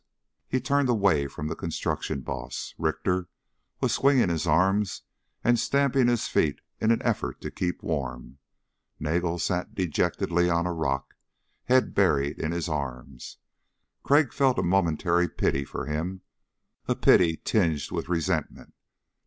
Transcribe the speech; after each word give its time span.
He 0.47 0.59
turned 0.59 0.89
away 0.89 1.27
from 1.27 1.47
the 1.47 1.55
construction 1.55 2.21
boss. 2.21 2.73
Richter 2.79 3.27
was 3.81 3.93
swinging 3.93 4.29
his 4.29 4.47
arms 4.47 5.03
and 5.43 5.59
stamping 5.59 6.07
his 6.07 6.27
feet 6.27 6.59
in 6.79 6.89
an 6.89 7.03
effort 7.03 7.39
to 7.41 7.51
keep 7.51 7.83
warm. 7.83 8.39
Nagel 8.99 9.37
sat 9.37 9.75
dejectedly 9.75 10.49
on 10.49 10.65
a 10.65 10.73
rock, 10.73 11.13
head 11.65 11.93
buried 11.93 12.39
in 12.39 12.51
his 12.51 12.67
arms. 12.67 13.37
Crag 14.01 14.33
felt 14.33 14.57
a 14.57 14.63
momentary 14.63 15.29
pity 15.29 15.63
for 15.63 15.85
him 15.85 16.21
a 16.87 16.95
pity 16.95 17.37
tinged 17.37 17.91
with 17.91 18.09
resentment. 18.09 18.73